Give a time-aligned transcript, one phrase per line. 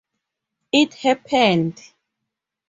[0.71, 1.79] It happened.